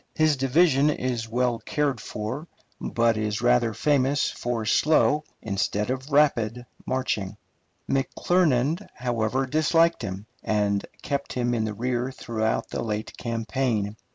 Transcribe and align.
His 0.15 0.35
division 0.35 0.89
is 0.89 1.29
well 1.29 1.59
cared 1.59 2.01
for, 2.01 2.47
but 2.81 3.17
is 3.17 3.43
rather 3.43 3.71
famous 3.71 4.31
for 4.31 4.65
slow 4.65 5.23
instead 5.43 5.91
of 5.91 6.09
rapid 6.11 6.65
marching. 6.87 7.37
McClernand, 7.87 8.87
however, 8.95 9.45
disliked 9.45 10.01
him, 10.01 10.25
and 10.43 10.83
kept 11.03 11.33
him 11.33 11.53
in 11.53 11.65
the 11.65 11.75
rear 11.75 12.11
throughout 12.11 12.69
the 12.69 12.81
late 12.81 13.15
campaign. 13.17 13.95